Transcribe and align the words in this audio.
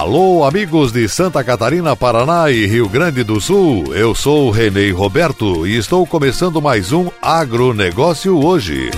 Alô, 0.00 0.46
amigos 0.46 0.92
de 0.92 1.06
Santa 1.10 1.44
Catarina, 1.44 1.94
Paraná 1.94 2.50
e 2.50 2.64
Rio 2.64 2.88
Grande 2.88 3.22
do 3.22 3.38
Sul. 3.38 3.94
Eu 3.94 4.14
sou 4.14 4.48
o 4.48 4.50
Renê 4.50 4.90
Roberto 4.92 5.66
e 5.66 5.76
estou 5.76 6.06
começando 6.06 6.62
mais 6.62 6.90
um 6.90 7.10
Agronegócio 7.20 8.42
hoje. 8.42 8.90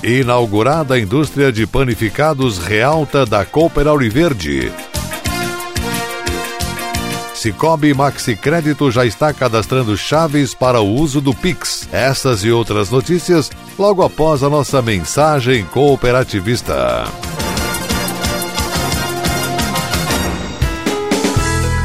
Inaugurada 0.00 0.94
a 0.94 1.00
indústria 1.00 1.50
de 1.50 1.66
panificados 1.66 2.58
Realta 2.58 3.26
da 3.26 3.44
Cooper 3.44 3.86
Verde. 4.08 4.70
Cicobi 7.34 7.92
Maxi 7.92 8.36
Crédito 8.36 8.92
já 8.92 9.04
está 9.04 9.32
cadastrando 9.32 9.96
chaves 9.96 10.54
para 10.54 10.80
o 10.80 10.94
uso 10.94 11.20
do 11.20 11.34
Pix. 11.34 11.88
Essas 11.90 12.44
e 12.44 12.52
outras 12.52 12.90
notícias 12.90 13.50
logo 13.76 14.04
após 14.04 14.44
a 14.44 14.48
nossa 14.48 14.80
mensagem 14.80 15.64
cooperativista. 15.64 17.04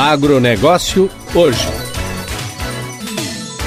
Agronegócio 0.00 1.10
hoje. 1.34 1.68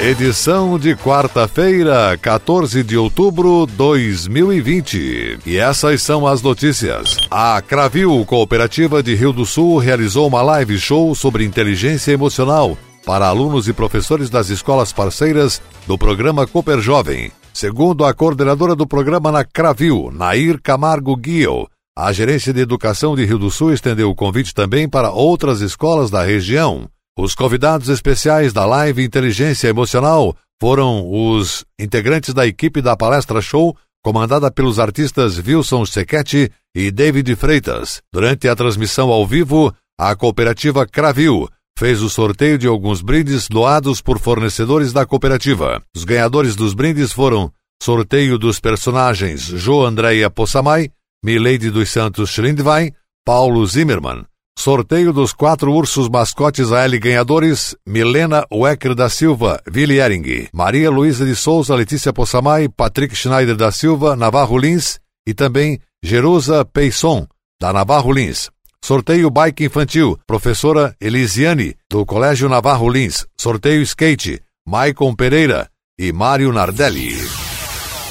Edição 0.02 0.80
de 0.80 0.96
quarta-feira, 0.96 2.18
14 2.20 2.84
de 2.84 2.98
outubro 2.98 3.68
de 3.68 3.74
2020. 3.74 5.40
E 5.46 5.58
essas 5.58 6.02
são 6.02 6.26
as 6.26 6.42
notícias. 6.42 7.18
A 7.30 7.62
Cravil 7.62 8.26
Cooperativa 8.26 9.04
de 9.04 9.14
Rio 9.14 9.32
do 9.32 9.46
Sul 9.46 9.78
realizou 9.78 10.28
uma 10.28 10.42
live 10.42 10.80
show 10.80 11.14
sobre 11.14 11.46
inteligência 11.46 12.12
emocional 12.12 12.76
para 13.06 13.28
alunos 13.28 13.68
e 13.68 13.74
professores 13.74 14.30
das 14.30 14.50
escolas 14.50 14.92
parceiras 14.92 15.62
do 15.86 16.00
programa 16.00 16.48
Cooper 16.48 16.82
Jovem. 16.82 17.32
Segundo 17.54 18.04
a 18.04 18.12
coordenadora 18.16 18.76
do 18.76 18.88
programa 18.88 19.32
na 19.32 19.46
Cravil, 19.46 20.10
Nair 20.12 20.60
Camargo 20.60 21.16
Guio, 21.16 21.68
a 21.96 22.12
Gerência 22.12 22.52
de 22.52 22.60
Educação 22.60 23.16
de 23.16 23.24
Rio 23.26 23.38
do 23.38 23.52
Sul 23.52 23.72
estendeu 23.72 24.10
o 24.10 24.16
convite 24.16 24.56
também 24.56 24.90
para 24.90 25.12
outras 25.12 25.62
escolas 25.62 26.10
da 26.10 26.24
região. 26.24 26.90
Os 27.18 27.36
convidados 27.36 27.90
especiais 27.90 28.54
da 28.54 28.66
live 28.66 29.04
Inteligência 29.04 29.68
Emocional 29.68 30.36
foram 30.60 31.08
os 31.08 31.64
integrantes 31.80 32.34
da 32.34 32.48
equipe 32.48 32.82
da 32.82 32.98
Palestra 32.98 33.40
Show, 33.40 33.78
comandada 34.04 34.50
pelos 34.50 34.80
artistas 34.80 35.38
Wilson 35.38 35.86
Sequete 35.86 36.52
e 36.76 36.90
David 36.90 37.36
Freitas. 37.36 38.02
Durante 38.12 38.48
a 38.48 38.56
transmissão 38.56 39.12
ao 39.12 39.28
vivo, 39.28 39.72
a 39.96 40.16
cooperativa 40.16 40.88
Cravil 40.88 41.48
fez 41.78 42.02
o 42.02 42.10
sorteio 42.10 42.58
de 42.58 42.68
alguns 42.68 43.02
brindes 43.02 43.48
doados 43.48 44.02
por 44.02 44.20
fornecedores 44.20 44.94
da 44.94 45.06
cooperativa. 45.06 45.82
Os 45.96 46.04
ganhadores 46.04 46.56
dos 46.56 46.74
brindes 46.74 47.12
foram 47.12 47.52
sorteio 47.82 48.38
dos 48.38 48.60
personagens 48.60 49.42
Jo 49.42 49.86
Andréia 49.86 50.30
Possamay, 50.30 50.90
Milady 51.24 51.70
dos 51.70 51.90
Santos 51.90 52.30
Schlindwein, 52.30 52.94
Paulo 53.26 53.66
Zimmermann. 53.66 54.26
Sorteio 54.58 55.12
dos 55.12 55.34
quatro 55.34 55.74
ursos 55.74 56.08
mascotes 56.08 56.72
AL 56.72 56.92
ganhadores, 57.00 57.76
Milena 57.88 58.46
Wecker 58.54 58.94
da 58.94 59.10
Silva, 59.10 59.60
Ering, 59.68 60.48
Maria 60.54 60.92
Luísa 60.92 61.26
de 61.26 61.36
Souza, 61.36 61.76
Letícia 61.76 62.14
Possamay, 62.14 62.70
Patrick 62.70 63.16
Schneider 63.16 63.56
da 63.56 63.72
Silva, 63.72 64.16
Navarro 64.16 64.58
Lins 64.58 65.00
e 65.28 65.34
também 65.34 65.80
Jerusa 66.04 66.64
Peisson, 66.64 67.26
da 67.60 67.74
Navarro 67.74 68.12
Lins. 68.12 68.52
Sorteio 68.84 69.30
Bike 69.30 69.64
Infantil, 69.64 70.20
professora 70.28 70.94
Elisiane, 71.00 71.74
do 71.90 72.06
Colégio 72.06 72.50
Navarro 72.50 72.90
Lins. 72.90 73.26
Sorteio 73.38 73.82
Skate, 73.82 74.42
Maicon 74.68 75.16
Pereira 75.16 75.70
e 75.98 76.12
Mário 76.12 76.52
Nardelli. 76.52 77.16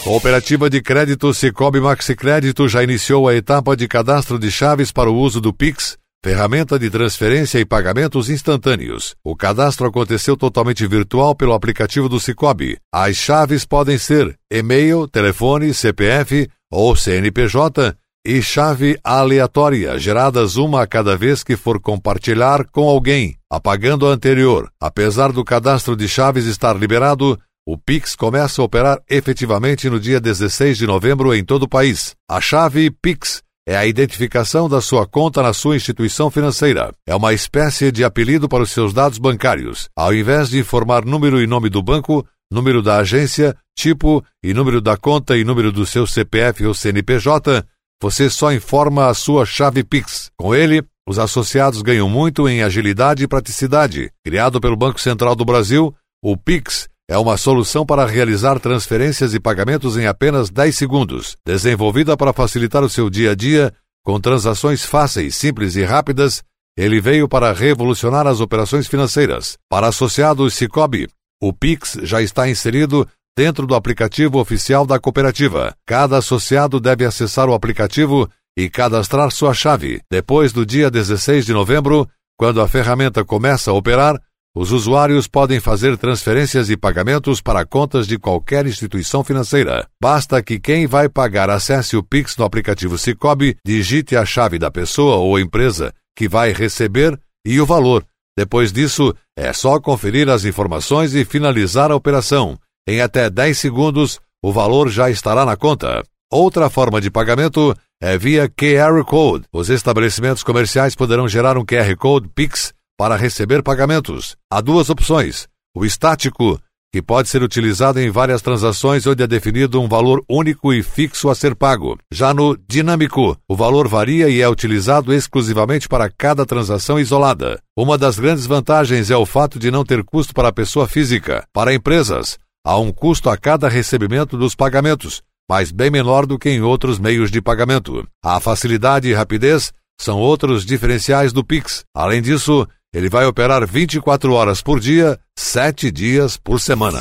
Cooperativa 0.03 0.71
de 0.71 0.81
Crédito 0.81 1.35
Cicobi 1.35 1.79
Maxi 1.79 2.17
Crédito 2.17 2.67
já 2.71 2.83
iniciou 2.83 3.29
a 3.29 3.35
etapa 3.35 3.77
de 3.77 3.87
cadastro 3.87 4.39
de 4.39 4.51
chaves 4.51 4.91
para 4.91 5.11
o 5.11 5.15
uso 5.15 5.43
do 5.43 5.53
Pix, 5.53 5.99
ferramenta 6.25 6.79
de 6.79 6.89
transferência 6.89 7.59
e 7.59 7.67
pagamentos 7.67 8.31
instantâneos. 8.31 9.15
O 9.23 9.37
cadastro 9.37 9.87
aconteceu 9.87 10.39
totalmente 10.39 10.87
virtual 10.87 11.35
pelo 11.35 11.53
aplicativo 11.53 12.09
do 12.09 12.19
Cicobi. 12.19 12.79
As 12.91 13.15
chaves 13.15 13.67
podem 13.67 13.99
ser 13.99 14.35
e-mail, 14.51 15.07
telefone, 15.07 15.75
CPF 15.75 16.49
ou 16.71 16.97
CNPJ 16.97 17.95
e 18.25 18.41
chave 18.41 18.99
aleatória, 19.03 19.99
geradas 19.99 20.57
uma 20.57 20.83
a 20.83 20.87
cada 20.87 21.17
vez 21.17 21.43
que 21.43 21.57
for 21.57 21.81
compartilhar 21.81 22.67
com 22.67 22.89
alguém, 22.89 23.37
apagando 23.51 24.07
a 24.07 24.11
anterior. 24.11 24.71
Apesar 24.81 25.33
do 25.33 25.45
cadastro 25.45 25.97
de 25.97 26.09
chaves 26.09 26.47
estar 26.47 26.77
liberado, 26.77 27.39
o 27.67 27.77
Pix 27.77 28.15
começa 28.15 28.63
a 28.63 28.65
operar 28.65 29.01
efetivamente 29.09 29.91
no 29.91 29.99
dia 29.99 30.21
16 30.21 30.79
de 30.79 30.87
novembro 30.87 31.35
em 31.35 31.45
todo 31.45 31.65
o 31.65 31.69
país. 31.69 32.15
A 32.31 32.41
chave 32.41 32.91
Pix 32.91 33.43
é 33.67 33.77
a 33.77 33.87
identificação 33.87 34.69
da 34.69 34.81
sua 34.81 35.07
conta 35.07 35.43
na 35.43 35.53
sua 35.53 35.77
instituição 35.77 36.31
financeira. 36.31 36.93
É 37.07 37.15
uma 37.15 37.33
espécie 37.33 37.93
de 37.93 38.05
apelido 38.05 38.49
para 38.49 38.63
os 38.63 38.71
seus 38.71 38.93
dados 38.93 39.19
bancários. 39.19 39.89
Ao 39.97 40.15
invés 40.15 40.49
de 40.51 40.59
informar 40.59 41.05
número 41.05 41.41
e 41.41 41.47
nome 41.47 41.69
do 41.69 41.83
banco, 41.83 42.27
número 42.51 42.83
da 42.83 42.99
agência, 42.99 43.57
tipo 43.77 44.25
e 44.43 44.53
número 44.53 44.81
da 44.81 44.97
conta 44.97 45.37
e 45.37 45.45
número 45.45 45.73
do 45.73 45.87
seu 45.87 46.07
CPF 46.07 46.67
ou 46.67 46.75
CNPJ, 46.75 47.65
você 48.03 48.29
só 48.29 48.53
informa 48.53 49.07
a 49.07 49.15
sua 49.15 49.47
chave 49.47 49.85
Pix. 49.85 50.29
Com 50.37 50.53
ele, 50.53 50.83
os 51.09 51.21
associados 51.21 51.83
ganham 51.83 52.09
muito 52.09 52.49
em 52.49 52.61
agilidade 52.61 53.23
e 53.23 53.29
praticidade. 53.29 54.11
Criado 54.27 54.61
pelo 54.61 54.75
Banco 54.77 55.01
Central 55.01 55.37
do 55.37 55.45
Brasil, 55.45 55.95
o 56.21 56.37
Pix 56.37 56.89
é 57.09 57.17
uma 57.17 57.37
solução 57.37 57.87
para 57.87 58.05
realizar 58.05 58.59
transferências 58.59 59.35
e 59.35 59.39
pagamentos 59.39 59.97
em 59.97 60.09
apenas 60.09 60.51
10 60.51 60.77
segundos. 60.77 61.37
Desenvolvida 61.47 62.17
para 62.17 62.33
facilitar 62.33 62.83
o 62.83 62.91
seu 62.91 63.09
dia 63.09 63.31
a 63.31 63.35
dia, 63.37 63.73
com 64.05 64.19
transações 64.19 64.85
fáceis, 64.85 65.37
simples 65.37 65.77
e 65.77 65.85
rápidas, 65.85 66.43
ele 66.77 67.01
veio 67.01 67.29
para 67.29 67.53
revolucionar 67.53 68.27
as 68.27 68.41
operações 68.41 68.89
financeiras. 68.89 69.57
Para 69.71 69.87
associados 69.87 70.55
Cicobi, 70.55 71.07
o 71.41 71.53
Pix 71.53 71.99
já 72.03 72.21
está 72.21 72.51
inserido 72.51 73.07
dentro 73.37 73.67
do 73.67 73.75
aplicativo 73.75 74.39
oficial 74.39 74.87
da 74.87 74.99
cooperativa. 74.99 75.75
Cada 75.87 76.19
associado 76.19 76.79
deve 76.79 77.05
acessar 77.05 77.49
o 77.49 77.55
aplicativo 77.55 78.29
e 78.57 78.69
cadastrar 78.69 79.31
sua 79.31 79.55
chave. 79.55 80.01
Depois 80.11 80.53
do 80.53 80.67
dia 80.67 80.91
16 80.91 81.47
de 81.47 81.53
novembro, 81.53 82.09
quando 82.37 82.61
a 82.61 82.69
ferramenta 82.69 83.25
começa 83.25 83.71
a 83.71 83.75
operar, 83.75 84.21
os 84.55 84.71
usuários 84.71 85.27
podem 85.27 85.61
fazer 85.61 85.97
transferências 85.97 86.69
e 86.69 86.77
pagamentos 86.77 87.41
para 87.41 87.65
contas 87.65 88.07
de 88.07 88.19
qualquer 88.19 88.67
instituição 88.67 89.25
financeira. 89.25 89.87
Basta 90.01 90.43
que 90.43 90.61
quem 90.61 90.87
vai 90.87 91.09
pagar 91.09 91.49
acesse 91.49 91.97
o 91.97 92.03
Pix 92.03 92.37
no 92.37 92.45
aplicativo 92.45 92.99
Cicobi, 92.99 93.57
digite 93.65 94.15
a 94.15 94.27
chave 94.27 94.59
da 94.59 94.71
pessoa 94.71 95.17
ou 95.17 95.39
empresa 95.39 95.95
que 96.15 96.29
vai 96.29 96.53
receber 96.53 97.19
e 97.47 97.59
o 97.63 97.65
valor. 97.65 98.05
Depois 98.37 98.73
disso, 98.73 99.15
é 99.37 99.53
só 99.55 99.81
conferir 99.81 100.29
as 100.29 100.45
informações 100.45 101.15
e 101.15 101.25
finalizar 101.25 101.91
a 101.91 101.97
operação. 101.97 102.59
Em 102.87 103.01
até 103.01 103.31
10 103.31 103.59
segundos, 103.59 104.19
o 104.43 104.53
valor 104.53 104.89
já 104.89 105.09
estará 105.09 105.45
na 105.45 105.57
conta. 105.57 106.03
Outra 106.31 106.69
forma 106.69 107.01
de 107.01 107.11
pagamento 107.11 107.75
é 108.01 108.19
via 108.19 108.49
QR 108.49 109.05
Code. 109.05 109.45
Os 109.53 109.71
estabelecimentos 109.71 110.43
comerciais 110.43 110.97
poderão 110.97 111.29
gerar 111.29 111.57
um 111.57 111.65
QR 111.65 111.95
Code 111.97 112.29
Pix 112.35 112.73
para 112.99 113.17
receber 113.17 113.63
pagamentos. 113.63 114.37
Há 114.51 114.61
duas 114.61 114.91
opções: 114.91 115.47
o 115.77 115.85
estático, 115.85 116.59
que 116.93 117.01
pode 117.01 117.29
ser 117.29 117.43
utilizado 117.43 118.01
em 118.01 118.11
várias 118.11 118.43
transações 118.43 119.07
onde 119.07 119.23
é 119.23 119.27
definido 119.27 119.81
um 119.81 119.89
valor 119.89 120.23
único 120.29 120.75
e 120.75 120.83
fixo 120.83 121.31
a 121.31 121.35
ser 121.35 121.55
pago. 121.55 121.97
Já 122.13 122.35
no 122.35 122.55
dinâmico, 122.69 123.37
o 123.49 123.57
valor 123.57 123.89
varia 123.89 124.29
e 124.29 124.43
é 124.43 124.49
utilizado 124.49 125.13
exclusivamente 125.13 125.89
para 125.89 126.11
cada 126.11 126.45
transação 126.45 126.99
isolada. 126.99 127.61
Uma 127.75 127.97
das 127.97 128.19
grandes 128.19 128.45
vantagens 128.45 129.11
é 129.11 129.17
o 129.17 129.25
fato 129.25 129.59
de 129.59 129.71
não 129.71 129.85
ter 129.85 130.05
custo 130.05 130.35
para 130.35 130.49
a 130.49 130.53
pessoa 130.53 130.87
física. 130.87 131.45
Para 131.53 131.73
empresas, 131.73 132.37
Há 132.65 132.79
um 132.79 132.93
custo 132.93 133.29
a 133.29 133.37
cada 133.37 133.69
recebimento 133.69 134.37
dos 134.37 134.55
pagamentos, 134.55 135.21
mas 135.51 135.73
bem 135.73 135.91
menor 135.91 136.27
do 136.27 136.39
que 136.39 136.49
em 136.49 136.63
outros 136.63 136.97
meios 136.97 137.29
de 137.29 137.43
pagamento. 137.43 138.07
A 138.25 138.39
facilidade 138.39 139.09
e 139.09 139.13
rapidez 139.13 139.73
são 140.01 140.21
outros 140.21 140.65
diferenciais 140.65 141.33
do 141.33 141.45
Pix. 141.45 141.85
Além 141.93 142.23
disso, 142.23 142.65
ele 142.95 143.09
vai 143.09 143.27
operar 143.27 143.67
24 143.67 144.33
horas 144.33 144.63
por 144.63 144.79
dia, 144.79 145.19
7 145.37 145.91
dias 145.91 146.37
por 146.37 146.61
semana. 146.61 147.01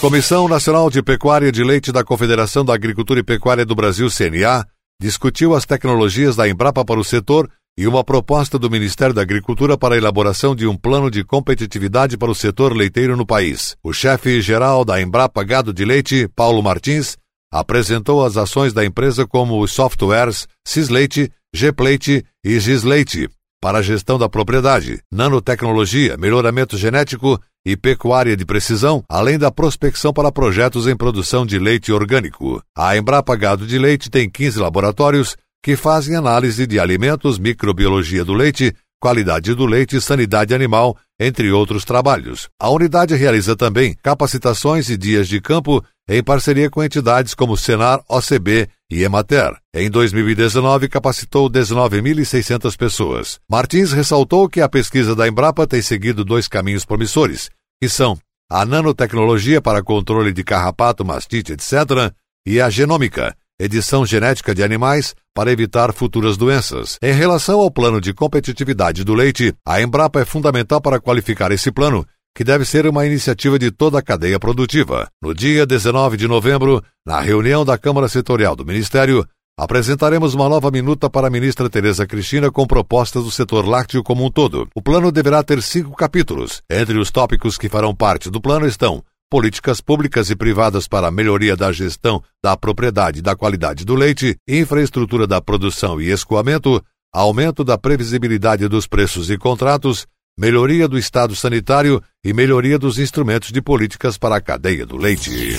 Comissão 0.00 0.46
Nacional 0.46 0.88
de 0.88 1.02
Pecuária 1.02 1.50
de 1.50 1.64
Leite 1.64 1.90
da 1.90 2.04
Confederação 2.04 2.64
da 2.64 2.74
Agricultura 2.74 3.18
e 3.18 3.24
Pecuária 3.24 3.66
do 3.66 3.74
Brasil, 3.74 4.08
CNA, 4.08 4.64
discutiu 5.02 5.52
as 5.52 5.64
tecnologias 5.64 6.36
da 6.36 6.48
Embrapa 6.48 6.84
para 6.84 7.00
o 7.00 7.04
setor 7.04 7.50
e 7.78 7.86
uma 7.86 8.02
proposta 8.02 8.58
do 8.58 8.68
Ministério 8.68 9.14
da 9.14 9.22
Agricultura 9.22 9.78
para 9.78 9.94
a 9.94 9.98
elaboração 9.98 10.52
de 10.52 10.66
um 10.66 10.76
plano 10.76 11.08
de 11.08 11.22
competitividade 11.22 12.18
para 12.18 12.28
o 12.28 12.34
setor 12.34 12.76
leiteiro 12.76 13.16
no 13.16 13.24
país. 13.24 13.76
O 13.84 13.92
chefe-geral 13.92 14.84
da 14.84 15.00
Embrapa 15.00 15.44
Gado 15.44 15.72
de 15.72 15.84
Leite, 15.84 16.28
Paulo 16.34 16.60
Martins, 16.60 17.16
apresentou 17.52 18.26
as 18.26 18.36
ações 18.36 18.72
da 18.72 18.84
empresa 18.84 19.24
como 19.28 19.62
os 19.62 19.70
softwares 19.70 20.48
Cisleite, 20.66 21.30
Gplate 21.54 22.24
e 22.44 22.58
Gisleite, 22.58 23.30
para 23.62 23.78
a 23.78 23.82
gestão 23.82 24.18
da 24.18 24.28
propriedade, 24.28 25.00
nanotecnologia, 25.08 26.16
melhoramento 26.16 26.76
genético 26.76 27.40
e 27.64 27.76
pecuária 27.76 28.36
de 28.36 28.44
precisão, 28.44 29.04
além 29.08 29.38
da 29.38 29.52
prospecção 29.52 30.12
para 30.12 30.32
projetos 30.32 30.88
em 30.88 30.96
produção 30.96 31.46
de 31.46 31.60
leite 31.60 31.92
orgânico. 31.92 32.60
A 32.76 32.96
Embrapa 32.96 33.36
Gado 33.36 33.64
de 33.64 33.78
Leite 33.78 34.10
tem 34.10 34.28
15 34.28 34.58
laboratórios 34.58 35.36
que 35.62 35.76
fazem 35.76 36.16
análise 36.16 36.66
de 36.66 36.78
alimentos, 36.78 37.38
microbiologia 37.38 38.24
do 38.24 38.34
leite, 38.34 38.74
qualidade 39.00 39.54
do 39.54 39.66
leite 39.66 39.96
e 39.96 40.00
sanidade 40.00 40.54
animal, 40.54 40.96
entre 41.20 41.50
outros 41.50 41.84
trabalhos. 41.84 42.48
A 42.60 42.70
unidade 42.70 43.14
realiza 43.14 43.56
também 43.56 43.96
capacitações 44.02 44.88
e 44.88 44.96
dias 44.96 45.28
de 45.28 45.40
campo 45.40 45.84
em 46.08 46.22
parceria 46.22 46.70
com 46.70 46.82
entidades 46.82 47.34
como 47.34 47.56
Senar, 47.56 48.00
OCB 48.08 48.68
e 48.90 49.02
Emater. 49.02 49.54
Em 49.74 49.90
2019, 49.90 50.88
capacitou 50.88 51.50
19.600 51.50 52.76
pessoas. 52.76 53.38
Martins 53.48 53.92
ressaltou 53.92 54.48
que 54.48 54.60
a 54.60 54.68
pesquisa 54.68 55.14
da 55.14 55.28
Embrapa 55.28 55.66
tem 55.66 55.82
seguido 55.82 56.24
dois 56.24 56.48
caminhos 56.48 56.84
promissores, 56.84 57.50
que 57.80 57.88
são 57.88 58.18
a 58.50 58.64
nanotecnologia 58.64 59.60
para 59.60 59.82
controle 59.82 60.32
de 60.32 60.42
carrapato, 60.42 61.04
mastite, 61.04 61.52
etc., 61.52 62.12
e 62.46 62.62
a 62.62 62.70
genômica, 62.70 63.36
edição 63.60 64.06
genética 64.06 64.54
de 64.54 64.62
animais 64.62 65.14
para 65.38 65.52
evitar 65.52 65.92
futuras 65.92 66.36
doenças. 66.36 66.98
Em 67.00 67.12
relação 67.12 67.60
ao 67.60 67.70
plano 67.70 68.00
de 68.00 68.12
competitividade 68.12 69.04
do 69.04 69.14
leite, 69.14 69.54
a 69.64 69.80
Embrapa 69.80 70.20
é 70.20 70.24
fundamental 70.24 70.80
para 70.80 70.98
qualificar 70.98 71.52
esse 71.52 71.70
plano, 71.70 72.04
que 72.36 72.42
deve 72.42 72.64
ser 72.64 72.88
uma 72.88 73.06
iniciativa 73.06 73.56
de 73.56 73.70
toda 73.70 74.00
a 74.00 74.02
cadeia 74.02 74.40
produtiva. 74.40 75.08
No 75.22 75.32
dia 75.32 75.64
19 75.64 76.16
de 76.16 76.26
novembro, 76.26 76.82
na 77.06 77.20
reunião 77.20 77.64
da 77.64 77.78
Câmara 77.78 78.08
Setorial 78.08 78.56
do 78.56 78.66
Ministério, 78.66 79.24
apresentaremos 79.56 80.34
uma 80.34 80.48
nova 80.48 80.72
minuta 80.72 81.08
para 81.08 81.28
a 81.28 81.30
ministra 81.30 81.70
Tereza 81.70 82.04
Cristina 82.04 82.50
com 82.50 82.66
propostas 82.66 83.22
do 83.22 83.30
setor 83.30 83.64
lácteo 83.64 84.02
como 84.02 84.26
um 84.26 84.30
todo. 84.32 84.66
O 84.74 84.82
plano 84.82 85.12
deverá 85.12 85.44
ter 85.44 85.62
cinco 85.62 85.94
capítulos. 85.94 86.62
Entre 86.68 86.98
os 86.98 87.12
tópicos 87.12 87.56
que 87.56 87.68
farão 87.68 87.94
parte 87.94 88.28
do 88.28 88.40
plano 88.40 88.66
estão 88.66 89.04
políticas 89.30 89.80
públicas 89.80 90.30
e 90.30 90.36
privadas 90.36 90.88
para 90.88 91.08
a 91.08 91.10
melhoria 91.10 91.56
da 91.56 91.70
gestão 91.70 92.22
da 92.42 92.56
propriedade 92.56 93.18
e 93.18 93.22
da 93.22 93.36
qualidade 93.36 93.84
do 93.84 93.94
leite, 93.94 94.36
infraestrutura 94.48 95.26
da 95.26 95.40
produção 95.40 96.00
e 96.00 96.10
escoamento, 96.10 96.82
aumento 97.12 97.62
da 97.62 97.76
previsibilidade 97.76 98.66
dos 98.68 98.86
preços 98.86 99.30
e 99.30 99.36
contratos, 99.36 100.06
melhoria 100.38 100.88
do 100.88 100.98
estado 100.98 101.34
sanitário 101.36 102.02
e 102.24 102.32
melhoria 102.32 102.78
dos 102.78 102.98
instrumentos 102.98 103.50
de 103.50 103.60
políticas 103.60 104.16
para 104.16 104.36
a 104.36 104.40
cadeia 104.40 104.86
do 104.86 104.96
leite. 104.96 105.56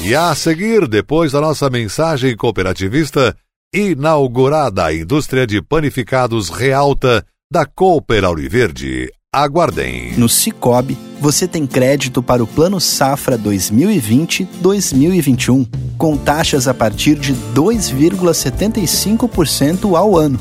E 0.00 0.14
a 0.14 0.32
seguir, 0.34 0.86
depois 0.86 1.32
da 1.32 1.40
nossa 1.40 1.68
mensagem 1.68 2.36
cooperativista, 2.36 3.36
inaugurada 3.74 4.84
a 4.84 4.94
indústria 4.94 5.46
de 5.46 5.60
panificados 5.60 6.48
Realta 6.48 7.26
da 7.50 7.66
Cooper 7.66 8.24
Auriverde. 8.24 9.10
Aguardem. 9.38 10.14
No 10.16 10.28
Cicobi, 10.28 10.98
você 11.20 11.46
tem 11.46 11.64
crédito 11.64 12.20
para 12.20 12.42
o 12.42 12.46
Plano 12.46 12.80
Safra 12.80 13.38
2020-2021, 13.38 15.64
com 15.96 16.16
taxas 16.16 16.66
a 16.66 16.74
partir 16.74 17.14
de 17.14 17.32
2,75% 17.54 19.96
ao 19.96 20.16
ano. 20.16 20.40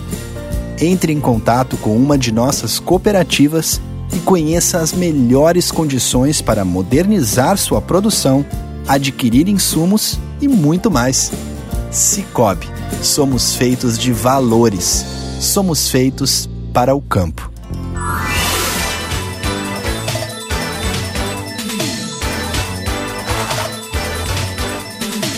Entre 0.81 1.13
em 1.13 1.19
contato 1.19 1.77
com 1.77 1.95
uma 1.95 2.17
de 2.17 2.31
nossas 2.31 2.79
cooperativas 2.79 3.79
e 4.15 4.19
conheça 4.19 4.79
as 4.79 4.93
melhores 4.93 5.69
condições 5.69 6.41
para 6.41 6.65
modernizar 6.65 7.55
sua 7.55 7.79
produção, 7.79 8.43
adquirir 8.87 9.47
insumos 9.47 10.17
e 10.41 10.47
muito 10.47 10.89
mais. 10.89 11.31
Cicobi, 11.91 12.67
somos 13.03 13.53
feitos 13.53 13.95
de 13.95 14.11
valores. 14.11 15.05
Somos 15.39 15.87
feitos 15.87 16.49
para 16.73 16.95
o 16.95 17.01
campo. 17.01 17.56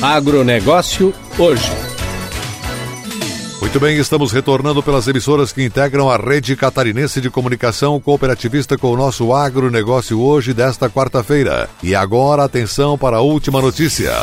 Agronegócio 0.01 1.13
hoje. 1.37 1.69
Muito 3.59 3.79
bem, 3.81 3.97
estamos 3.97 4.31
retornando 4.31 4.81
pelas 4.81 5.05
emissoras 5.09 5.51
que 5.51 5.61
integram 5.61 6.09
a 6.09 6.15
rede 6.15 6.55
catarinense 6.55 7.19
de 7.19 7.29
comunicação 7.29 7.99
cooperativista 7.99 8.77
com 8.77 8.93
o 8.93 8.95
nosso 8.95 9.33
agronegócio 9.33 10.21
hoje 10.21 10.53
desta 10.53 10.89
quarta-feira. 10.89 11.69
E 11.83 11.93
agora 11.93 12.45
atenção 12.45 12.97
para 12.97 13.17
a 13.17 13.21
última 13.21 13.61
notícia. 13.61 14.13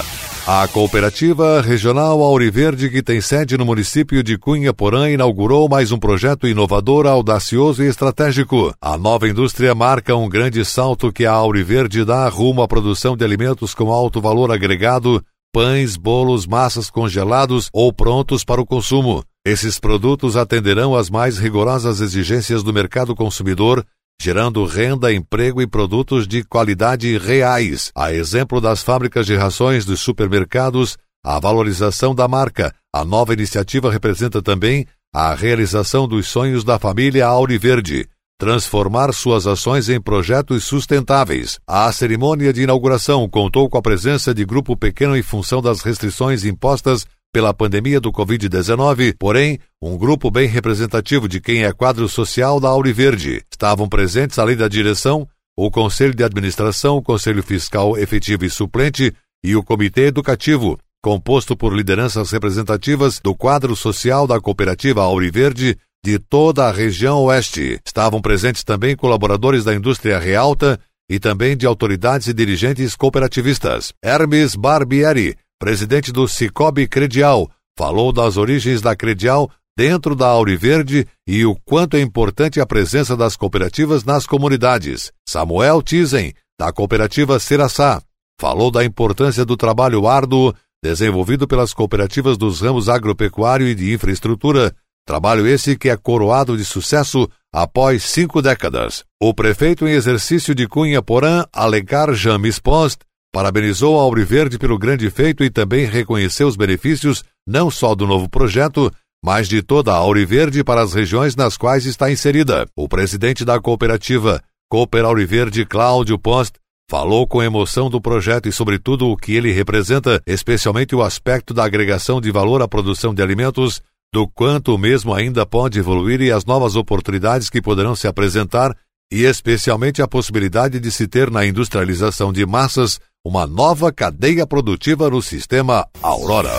A 0.47 0.67
cooperativa 0.67 1.61
regional 1.61 2.23
Auriverde, 2.23 2.89
que 2.89 3.03
tem 3.03 3.21
sede 3.21 3.59
no 3.59 3.67
município 3.67 4.23
de 4.23 4.39
Cunha 4.39 4.73
Porã, 4.73 5.11
inaugurou 5.11 5.69
mais 5.69 5.93
um 5.93 5.99
projeto 5.99 6.49
inovador, 6.49 7.07
audacioso 7.07 7.83
e 7.83 7.87
estratégico. 7.87 8.75
A 8.81 8.97
nova 8.97 9.29
indústria 9.29 9.75
marca 9.75 10.17
um 10.17 10.29
grande 10.29 10.65
salto 10.65 11.13
que 11.13 11.27
a 11.27 11.33
Auriverde 11.33 12.03
dá 12.03 12.27
rumo 12.31 12.63
à 12.63 12.69
produção 12.69 13.15
de 13.15 13.25
alimentos 13.25 13.75
com 13.75 13.93
alto 13.93 14.23
valor 14.23 14.51
agregado 14.51 15.23
pães, 15.57 15.97
bolos, 15.97 16.47
massas 16.47 16.91
congelados 16.91 17.71
ou 17.73 17.91
prontos 17.91 18.45
para 18.45 18.61
o 18.61 18.67
consumo. 18.67 19.25
Esses 19.43 19.81
produtos 19.81 20.37
atenderão 20.37 20.95
às 20.95 21.09
mais 21.09 21.39
rigorosas 21.39 22.03
exigências 22.03 22.63
do 22.63 22.75
mercado 22.75 23.17
consumidor, 23.17 23.83
gerando 24.21 24.67
renda, 24.67 25.11
emprego 25.11 25.63
e 25.63 25.67
produtos 25.67 26.29
de 26.29 26.45
qualidade 26.45 27.17
reais. 27.17 27.91
A 27.97 28.13
exemplo 28.13 28.61
das 28.61 28.83
fábricas 28.83 29.25
de 29.25 29.35
rações 29.35 29.87
dos 29.87 30.01
supermercados, 30.01 30.99
a 31.25 31.41
valorização 31.41 32.15
da 32.15 32.29
marca. 32.29 32.75
A 32.95 33.03
nova 33.03 33.33
iniciativa 33.33 33.91
representa 33.91 34.43
também 34.43 34.87
a 35.11 35.35
realização 35.35 36.07
dos 36.07 36.29
sonhos 36.29 36.65
da 36.65 36.79
família 36.79 37.25
Auriverde 37.25 38.07
transformar 38.39 39.13
suas 39.13 39.47
ações 39.47 39.89
em 39.89 40.01
projetos 40.01 40.65
sustentáveis. 40.65 41.59
A 41.67 41.91
cerimônia 41.91 42.53
de 42.53 42.63
inauguração 42.63 43.29
contou 43.29 43.69
com 43.69 43.79
a 43.79 43.83
presença 43.83 44.35
de 44.35 44.45
grupo 44.45 44.77
pequeno 44.77 45.17
em 45.17 45.23
função 45.23 45.63
das 45.63 45.81
restrições 45.81 46.45
impostas 46.45 47.07
pela 47.33 47.53
pandemia 47.53 48.01
do 48.01 48.13
Covid-19, 48.13 49.15
porém, 49.19 49.59
um 49.83 49.97
grupo 49.97 50.31
bem 50.31 50.49
representativo 50.49 51.29
de 51.29 51.41
quem 51.41 51.65
é 51.65 51.73
quadro 51.73 52.09
social 52.09 52.61
da 52.61 52.69
Auriverde. 52.69 53.43
Estavam 53.51 53.89
presentes, 53.89 54.39
além 54.39 54.57
da 54.57 54.69
direção, 54.69 55.29
o 55.57 55.71
Conselho 55.71 56.15
de 56.15 56.25
Administração, 56.25 56.97
o 56.97 57.03
Conselho 57.03 57.43
Fiscal 57.43 57.97
Efetivo 57.97 58.45
e 58.45 58.51
Suplente 58.51 59.13
e 59.45 59.57
o 59.57 59.63
Comitê 59.63 60.07
Educativo, 60.07 60.79
composto 61.03 61.57
por 61.57 61.75
lideranças 61.75 62.31
representativas 62.31 63.21
do 63.21 63.35
quadro 63.35 63.77
social 63.77 64.27
da 64.27 64.41
cooperativa 64.41 65.03
Auriverde 65.03 65.79
de 66.07 66.21
toda 66.21 66.69
a 66.69 66.71
região 66.71 67.25
oeste. 67.25 67.81
Estavam 67.85 68.23
presentes 68.23 68.63
também 68.63 68.95
colaboradores 68.95 69.65
da 69.65 69.75
indústria 69.75 70.21
Realta 70.21 70.79
e 71.11 71.19
também 71.19 71.57
de 71.57 71.67
autoridades 71.67 72.29
e 72.29 72.33
dirigentes 72.33 72.95
cooperativistas. 72.95 73.93
Hermes 74.01 74.55
Barbieri, 74.55 75.37
presidente 75.59 76.13
do 76.13 76.29
Cicobi 76.29 76.87
Credial, 76.87 77.51
falou 77.77 78.13
das 78.13 78.37
origens 78.37 78.81
da 78.81 78.95
Credial 78.95 79.51
dentro 79.77 80.15
da 80.15 80.29
Auriverde 80.29 81.09
e 81.27 81.45
o 81.45 81.57
quanto 81.65 81.97
é 81.97 82.01
importante 82.01 82.61
a 82.61 82.67
presença 82.67 83.17
das 83.17 83.37
cooperativas 83.37 84.05
nas 84.05 84.29
comunidades. 84.29 85.11
Samuel 85.29 85.83
Tizen, 85.83 86.33
da 86.57 86.71
cooperativa 86.73 87.41
Seraçá, 87.41 88.01
falou 88.41 88.71
da 88.71 88.85
importância 88.85 89.45
do 89.45 89.57
trabalho 89.57 90.07
árduo 90.07 90.55
desenvolvido 90.81 91.49
pelas 91.49 91.75
cooperativas 91.75 92.39
dos 92.39 92.61
ramos 92.61 92.89
agropecuário 92.89 93.67
e 93.67 93.75
de 93.75 93.93
infraestrutura 93.93 94.73
Trabalho 95.07 95.47
esse 95.47 95.77
que 95.77 95.89
é 95.89 95.97
coroado 95.97 96.57
de 96.57 96.65
sucesso 96.65 97.29
após 97.55 98.03
cinco 98.03 98.43
décadas. 98.43 99.05
O 99.23 99.33
prefeito 99.33 99.87
em 99.87 99.93
exercício 99.93 100.53
de 100.53 100.67
Cunha 100.67 101.01
Porã, 101.01 101.45
Alegar 101.53 102.13
James 102.13 102.59
Post, 102.59 102.99
parabenizou 103.33 104.01
a 104.01 104.03
Auriverde 104.03 104.59
pelo 104.59 104.77
grande 104.77 105.09
feito 105.09 105.45
e 105.45 105.51
também 105.51 105.87
reconheceu 105.87 106.49
os 106.49 106.57
benefícios 106.57 107.23
não 107.47 107.71
só 107.71 107.95
do 107.95 108.05
novo 108.05 108.29
projeto, 108.29 108.93
mas 109.25 109.49
de 109.49 109.63
toda 109.63 109.93
a 109.93 109.97
Auriverde 109.97 110.65
para 110.65 110.83
as 110.83 110.93
regiões 110.93 111.37
nas 111.37 111.57
quais 111.57 111.87
está 111.87 112.11
inserida. 112.11 112.67
O 112.75 112.89
presidente 112.89 113.45
da 113.45 113.61
cooperativa 113.61 114.43
Cooper 114.69 115.05
Auriverde, 115.05 115.65
Cláudio 115.65 116.19
Post, 116.19 116.55
falou 116.91 117.29
com 117.29 117.43
emoção 117.43 117.89
do 117.89 118.01
projeto 118.01 118.49
e, 118.49 118.53
sobretudo, 118.53 119.09
o 119.09 119.17
que 119.17 119.35
ele 119.35 119.53
representa, 119.53 120.21
especialmente 120.27 120.97
o 120.97 121.03
aspecto 121.03 121.55
da 121.55 121.65
agregação 121.65 122.21
de 122.21 122.33
valor 122.33 122.61
à 122.61 122.67
produção 122.67 123.15
de 123.15 123.23
alimentos 123.23 123.81
do 124.13 124.27
quanto 124.29 124.75
o 124.75 124.79
mesmo 124.79 125.13
ainda 125.13 125.45
pode 125.45 125.79
evoluir 125.79 126.21
e 126.21 126.31
as 126.31 126.45
novas 126.45 126.77
oportunidades 126.77 127.51
que 127.51 127.63
poderão 127.63 127.95
se 127.95 128.07
apresentar, 128.07 128.77
e 129.13 129.25
especialmente 129.25 130.03
a 130.03 130.09
possibilidade 130.09 130.81
de 130.81 130.91
se 130.91 131.07
ter 131.07 131.31
na 131.31 131.47
industrialização 131.47 132.33
de 132.33 132.45
massas 132.45 132.99
uma 133.25 133.45
nova 133.45 133.93
cadeia 133.93 134.47
produtiva 134.47 135.11
no 135.11 135.21
sistema 135.21 135.85
Aurora. 136.01 136.55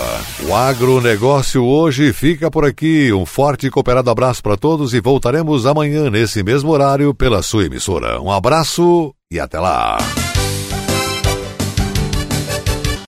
O 0.46 0.54
agronegócio 0.54 1.64
hoje 1.64 2.12
fica 2.12 2.50
por 2.50 2.64
aqui. 2.64 3.10
Um 3.10 3.24
forte 3.24 3.66
e 3.66 3.70
cooperado 3.70 4.10
abraço 4.10 4.42
para 4.42 4.56
todos 4.56 4.92
e 4.92 5.00
voltaremos 5.00 5.64
amanhã 5.64 6.10
nesse 6.10 6.42
mesmo 6.42 6.70
horário 6.70 7.14
pela 7.14 7.42
sua 7.42 7.64
emissora. 7.64 8.20
Um 8.20 8.30
abraço 8.30 9.14
e 9.30 9.40
até 9.40 9.58
lá. 9.58 9.96